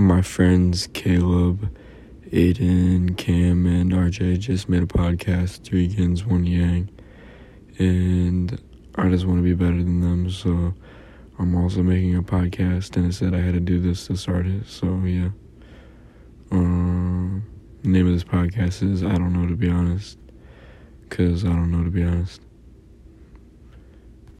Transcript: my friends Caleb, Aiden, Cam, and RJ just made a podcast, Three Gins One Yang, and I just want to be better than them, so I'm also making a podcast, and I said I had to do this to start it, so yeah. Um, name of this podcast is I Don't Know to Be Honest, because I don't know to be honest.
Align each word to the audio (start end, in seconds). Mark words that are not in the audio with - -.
my 0.00 0.22
friends 0.22 0.86
Caleb, 0.94 1.76
Aiden, 2.32 3.16
Cam, 3.18 3.66
and 3.66 3.92
RJ 3.92 4.38
just 4.38 4.68
made 4.68 4.82
a 4.82 4.86
podcast, 4.86 5.62
Three 5.62 5.88
Gins 5.88 6.24
One 6.24 6.46
Yang, 6.46 6.88
and 7.78 8.60
I 8.94 9.10
just 9.10 9.26
want 9.26 9.38
to 9.38 9.42
be 9.42 9.52
better 9.52 9.76
than 9.76 10.00
them, 10.00 10.30
so 10.30 10.72
I'm 11.38 11.54
also 11.54 11.82
making 11.82 12.16
a 12.16 12.22
podcast, 12.22 12.96
and 12.96 13.06
I 13.06 13.10
said 13.10 13.34
I 13.34 13.40
had 13.40 13.54
to 13.54 13.60
do 13.60 13.78
this 13.78 14.06
to 14.06 14.16
start 14.16 14.46
it, 14.46 14.66
so 14.66 14.86
yeah. 15.04 15.28
Um, 16.50 17.44
name 17.82 18.06
of 18.06 18.14
this 18.14 18.24
podcast 18.24 18.82
is 18.82 19.04
I 19.04 19.12
Don't 19.12 19.34
Know 19.34 19.46
to 19.48 19.56
Be 19.56 19.68
Honest, 19.68 20.18
because 21.08 21.44
I 21.44 21.48
don't 21.48 21.70
know 21.70 21.84
to 21.84 21.90
be 21.90 22.02
honest. 22.02 22.40